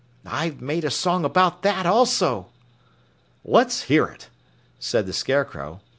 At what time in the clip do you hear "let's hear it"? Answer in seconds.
3.45-4.29